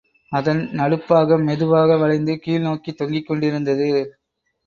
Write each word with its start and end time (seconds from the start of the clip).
அதன் 0.31 0.61
நடுப்பாகம் 0.71 1.43
மெதுவாக 1.43 1.97
வளைந்து 1.97 2.39
கீழ்நோக்கித் 2.45 2.99
தொங்கிக்கொண்டிருந்தது. 3.01 3.89